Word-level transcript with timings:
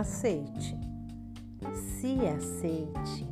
aceite, 0.00 0.76
se 1.74 2.26
aceite. 2.26 3.26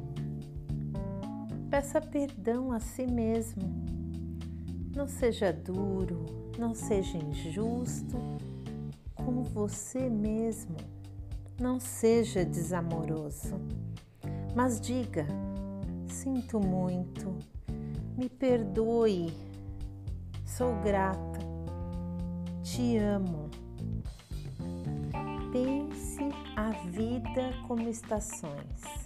Peça 1.71 2.01
perdão 2.01 2.73
a 2.73 2.81
si 2.81 3.07
mesmo. 3.07 3.63
Não 4.95 5.07
seja 5.07 5.53
duro, 5.53 6.25
não 6.59 6.75
seja 6.75 7.19
injusto 7.19 8.17
com 9.15 9.43
você 9.43 10.09
mesmo. 10.09 10.77
Não 11.61 11.79
seja 11.79 12.45
desamoroso, 12.45 13.55
mas 14.57 14.81
diga: 14.81 15.25
sinto 16.09 16.59
muito, 16.59 17.37
me 18.17 18.29
perdoe, 18.29 19.33
sou 20.45 20.75
grata, 20.83 21.39
te 22.63 22.97
amo. 22.99 23.51
Vida 26.95 27.53
como 27.67 27.89
estações 27.89 29.05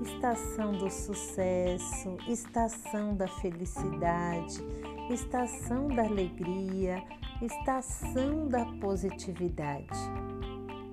estação 0.00 0.72
do 0.72 0.90
sucesso, 0.90 2.16
estação 2.26 3.14
da 3.14 3.28
felicidade, 3.28 4.62
estação 5.10 5.88
da 5.88 6.04
alegria, 6.04 7.02
estação 7.42 8.48
da 8.48 8.64
positividade. 8.80 9.98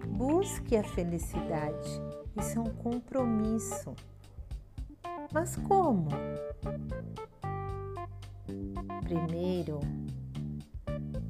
Busque 0.07 0.75
a 0.75 0.83
felicidade, 0.83 2.01
isso 2.37 2.57
é 2.57 2.61
um 2.61 2.73
compromisso. 2.75 3.95
Mas 5.31 5.55
como? 5.55 6.09
Primeiro, 9.03 9.79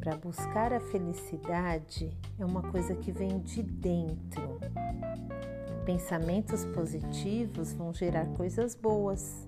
para 0.07 0.15
buscar 0.15 0.71
a 0.71 0.79
felicidade 0.79 2.17
é 2.39 2.45
uma 2.45 2.61
coisa 2.61 2.95
que 2.95 3.11
vem 3.11 3.39
de 3.39 3.61
dentro. 3.61 4.57
Pensamentos 5.85 6.63
positivos 6.63 7.73
vão 7.73 7.93
gerar 7.93 8.25
coisas 8.27 8.73
boas. 8.73 9.45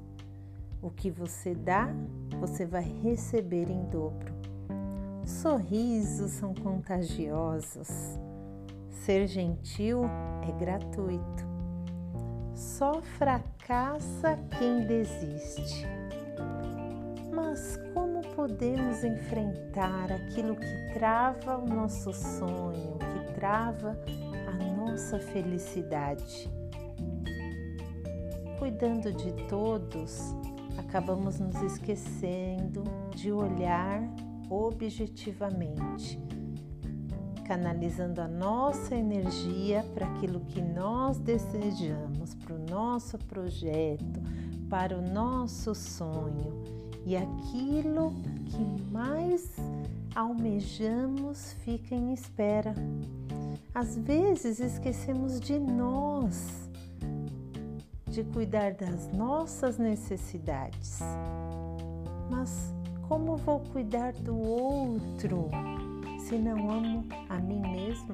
O 0.81 0.89
que 0.89 1.09
você 1.09 1.55
dá, 1.55 1.87
você 2.41 2.65
vai 2.65 2.83
receber 2.83 3.69
em 3.69 3.85
dobro. 3.85 4.33
Sorrisos 5.25 6.31
são 6.31 6.53
contagiosos. 6.53 7.87
Ser 8.89 9.27
gentil 9.27 10.02
é 10.45 10.52
gratuito. 10.59 11.47
Só 12.53 13.02
fracassa 13.02 14.37
quem 14.57 14.85
desiste. 14.85 15.98
Podemos 18.39 19.03
enfrentar 19.03 20.13
aquilo 20.13 20.55
que 20.55 20.93
trava 20.93 21.57
o 21.57 21.67
nosso 21.67 22.13
sonho, 22.13 22.97
que 22.97 23.33
trava 23.33 23.99
nossa 24.77 25.19
felicidade. 25.19 26.49
Cuidando 28.57 29.11
de 29.11 29.33
todos, 29.49 30.21
acabamos 30.77 31.37
nos 31.37 31.61
esquecendo 31.61 32.85
de 33.13 33.29
olhar 33.29 34.09
objetivamente, 34.49 36.17
canalizando 37.45 38.21
a 38.21 38.27
nossa 38.29 38.95
energia 38.95 39.83
para 39.93 40.07
aquilo 40.07 40.39
que 40.45 40.61
nós 40.61 41.19
desejamos, 41.19 42.35
para 42.35 42.55
o 42.55 42.59
nosso 42.69 43.17
projeto, 43.17 44.21
para 44.69 44.97
o 44.97 45.01
nosso 45.01 45.75
sonho 45.75 46.78
e 47.05 47.16
aquilo 47.16 48.14
que 48.45 48.92
mais 48.92 49.50
almejamos 50.16 51.53
fica 51.64 51.95
em 51.95 52.14
espera. 52.14 52.73
Às 53.73 53.97
vezes 53.97 54.59
esquecemos 54.59 55.39
de 55.39 55.58
nós, 55.59 56.70
de 58.08 58.23
cuidar 58.23 58.73
das 58.73 59.11
nossas 59.14 59.77
necessidades. 59.77 60.99
Mas 62.30 62.73
como 63.08 63.38
vou 63.38 63.59
cuidar 63.71 64.14
do 64.14 64.38
outro 64.38 65.49
se 66.20 66.38
não 66.38 66.70
amo 66.70 67.05
a 67.30 67.38
mim 67.38 67.61
mesmo? 67.61 68.14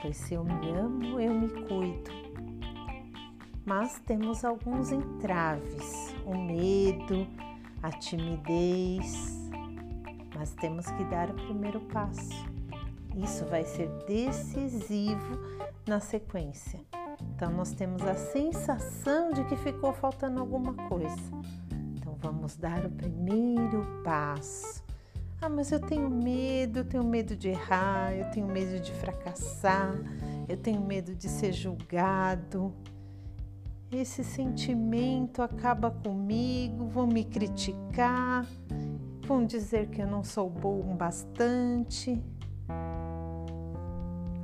Pois 0.00 0.16
se 0.16 0.34
eu 0.34 0.44
me 0.44 0.70
amo, 0.70 1.20
eu 1.20 1.32
me 1.32 1.48
cuido. 1.48 2.10
Mas 3.64 4.00
temos 4.00 4.44
alguns 4.44 4.90
entraves: 4.90 6.14
o 6.26 6.36
medo, 6.36 7.26
a 7.82 7.90
timidez. 7.90 9.50
Mas 10.34 10.54
temos 10.54 10.86
que 10.86 11.04
dar 11.04 11.30
o 11.30 11.34
primeiro 11.34 11.80
passo. 11.80 12.30
Isso 13.16 13.44
vai 13.46 13.64
ser 13.64 13.88
decisivo 14.06 15.38
na 15.86 16.00
sequência. 16.00 16.80
Então, 17.34 17.52
nós 17.52 17.72
temos 17.72 18.02
a 18.02 18.14
sensação 18.14 19.32
de 19.32 19.44
que 19.44 19.56
ficou 19.56 19.92
faltando 19.92 20.40
alguma 20.40 20.74
coisa. 20.88 21.16
Então, 21.96 22.16
vamos 22.20 22.56
dar 22.56 22.86
o 22.86 22.90
primeiro 22.90 24.02
passo. 24.02 24.82
Ah, 25.40 25.48
mas 25.48 25.72
eu 25.72 25.80
tenho 25.80 26.08
medo, 26.08 26.78
eu 26.78 26.84
tenho 26.84 27.02
medo 27.02 27.34
de 27.34 27.48
errar, 27.48 28.14
eu 28.14 28.30
tenho 28.30 28.46
medo 28.46 28.80
de 28.80 28.92
fracassar, 28.92 29.92
eu 30.48 30.56
tenho 30.56 30.80
medo 30.80 31.16
de 31.16 31.28
ser 31.28 31.52
julgado. 31.52 32.72
Esse 33.92 34.24
sentimento 34.24 35.42
acaba 35.42 35.90
comigo, 35.90 36.86
vão 36.86 37.06
me 37.06 37.24
criticar, 37.24 38.46
vão 39.26 39.44
dizer 39.44 39.90
que 39.90 40.00
eu 40.00 40.06
não 40.06 40.24
sou 40.24 40.48
bom 40.48 40.96
bastante 40.96 42.22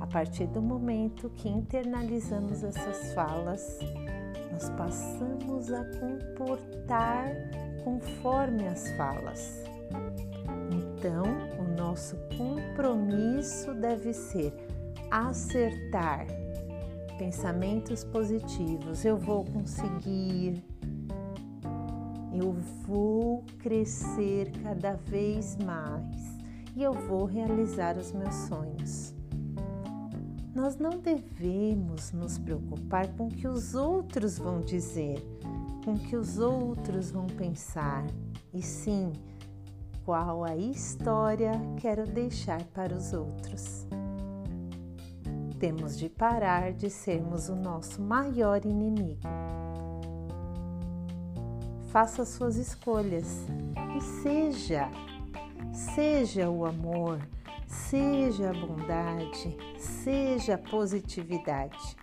partir 0.09 0.47
do 0.47 0.61
momento 0.61 1.29
que 1.29 1.47
internalizamos 1.47 2.63
essas 2.63 3.13
falas, 3.13 3.79
nós 4.51 4.69
passamos 4.71 5.71
a 5.71 5.85
comportar 5.99 7.27
conforme 7.83 8.67
as 8.67 8.91
falas. 8.93 9.63
Então, 10.71 11.23
o 11.59 11.77
nosso 11.77 12.17
compromisso 12.37 13.73
deve 13.73 14.13
ser 14.13 14.53
acertar 15.11 16.25
pensamentos 17.19 18.05
positivos. 18.05 19.03
Eu 19.03 19.17
vou 19.17 19.43
conseguir, 19.43 20.63
eu 22.33 22.53
vou 22.87 23.43
crescer 23.59 24.49
cada 24.63 24.93
vez 24.93 25.57
mais 25.57 26.39
e 26.75 26.81
eu 26.81 26.93
vou 26.93 27.25
realizar 27.25 27.97
os 27.97 28.13
meus 28.13 28.33
sonhos. 28.33 29.13
Nós 30.55 30.77
não 30.77 30.91
devemos 30.91 32.13
nos 32.13 32.37
preocupar 32.37 33.07
com 33.15 33.27
o 33.27 33.29
que 33.29 33.47
os 33.47 33.75
outros 33.75 34.37
vão 34.37 34.61
dizer, 34.61 35.21
com 35.83 35.93
o 35.93 35.99
que 35.99 36.15
os 36.15 36.39
outros 36.39 37.11
vão 37.11 37.27
pensar, 37.27 38.05
e 38.53 38.61
sim 38.61 39.11
qual 40.05 40.43
a 40.43 40.55
história 40.55 41.51
quero 41.77 42.05
deixar 42.05 42.63
para 42.73 42.95
os 42.95 43.13
outros. 43.13 43.88
Temos 45.59 45.97
de 45.97 46.09
parar 46.09 46.73
de 46.73 46.89
sermos 46.89 47.49
o 47.49 47.55
nosso 47.55 48.01
maior 48.01 48.65
inimigo. 48.65 49.27
Faça 51.91 52.23
suas 52.23 52.55
escolhas 52.55 53.45
e 53.97 54.01
seja, 54.01 54.89
seja 55.73 56.49
o 56.49 56.65
amor 56.65 57.19
seja 57.69 58.49
a 58.49 58.53
bondade, 58.53 59.55
seja 59.77 60.55
a 60.55 60.57
positividade. 60.57 61.95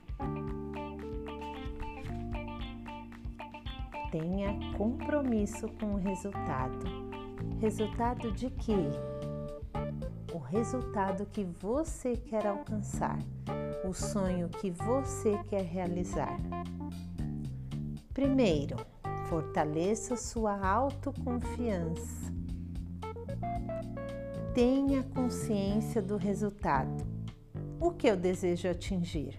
Tenha 4.10 4.56
compromisso 4.76 5.68
com 5.80 5.94
o 5.94 5.96
resultado. 5.96 6.86
Resultado 7.60 8.32
de 8.32 8.48
quê? 8.50 8.90
O 10.32 10.38
resultado 10.38 11.26
que 11.26 11.44
você 11.44 12.16
quer 12.16 12.46
alcançar, 12.46 13.18
o 13.88 13.92
sonho 13.92 14.48
que 14.48 14.70
você 14.70 15.38
quer 15.48 15.62
realizar. 15.62 16.36
Primeiro, 18.12 18.76
fortaleça 19.28 20.16
sua 20.16 20.66
autoconfiança 20.66 22.36
tenha 24.56 25.02
consciência 25.02 26.00
do 26.00 26.16
resultado. 26.16 27.06
O 27.78 27.90
que 27.90 28.06
eu 28.06 28.16
desejo 28.16 28.66
atingir? 28.66 29.36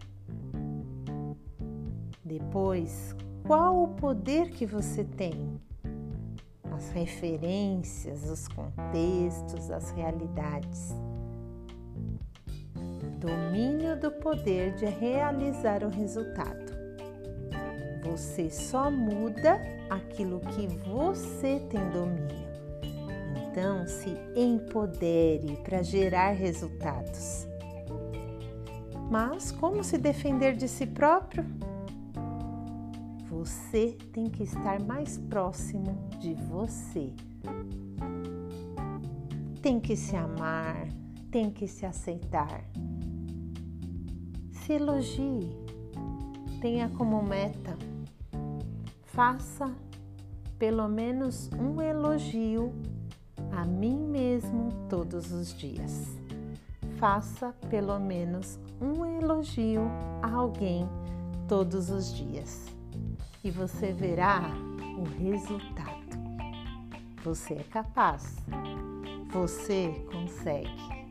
Depois, 2.23 3.15
qual 3.43 3.81
o 3.81 3.95
poder 3.95 4.51
que 4.51 4.63
você 4.63 5.03
tem? 5.03 5.59
As 6.77 6.91
referências, 6.91 8.29
os 8.29 8.47
contextos, 8.47 9.71
as 9.71 9.89
realidades. 9.91 10.93
Domínio 13.19 13.99
do 13.99 14.11
poder 14.11 14.75
de 14.75 14.85
realizar 14.85 15.83
o 15.83 15.89
resultado. 15.89 16.77
Você 18.03 18.51
só 18.51 18.91
muda 18.91 19.59
aquilo 19.89 20.39
que 20.39 20.67
você 20.87 21.59
tem 21.67 21.89
domínio. 21.89 22.47
Então, 23.49 23.87
se 23.87 24.15
empodere 24.35 25.57
para 25.63 25.81
gerar 25.81 26.33
resultados. 26.33 27.47
Mas 29.09 29.51
como 29.51 29.83
se 29.83 29.97
defender 29.97 30.55
de 30.55 30.67
si 30.67 30.85
próprio? 30.85 31.43
Você 33.29 33.97
tem 34.13 34.27
que 34.27 34.43
estar 34.43 34.81
mais 34.81 35.17
próximo 35.17 35.97
de 36.17 36.33
você. 36.33 37.13
Tem 39.61 39.81
que 39.81 39.97
se 39.97 40.15
amar, 40.15 40.87
tem 41.29 41.51
que 41.51 41.67
se 41.67 41.85
aceitar. 41.85 42.63
Se 44.51 44.73
elogie, 44.73 45.49
tenha 46.61 46.87
como 46.87 47.21
meta, 47.21 47.77
faça 49.03 49.75
pelo 50.57 50.87
menos 50.87 51.49
um 51.59 51.81
elogio 51.81 52.71
a 53.51 53.65
mim 53.65 54.07
mesmo 54.07 54.69
todos 54.87 55.33
os 55.33 55.53
dias. 55.53 56.17
Faça 56.97 57.53
pelo 57.69 57.99
menos 57.99 58.57
um 58.81 59.05
elogio 59.05 59.81
a 60.21 60.31
alguém 60.31 60.87
todos 61.45 61.89
os 61.89 62.15
dias 62.15 62.76
e 63.43 63.51
você 63.51 63.91
verá 63.91 64.41
o 64.97 65.03
resultado. 65.03 65.97
Você 67.23 67.55
é 67.55 67.63
capaz, 67.63 68.37
você 69.31 70.05
consegue. 70.11 71.06